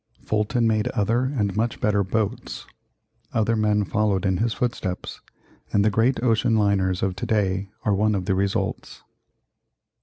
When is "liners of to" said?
6.57-7.25